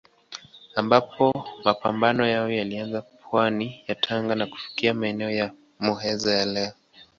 [0.79, 1.23] Ambapo
[1.65, 6.71] mapambano yao yalianza pwani ya Tanga na kufika maeneo ya Muheza ya leo.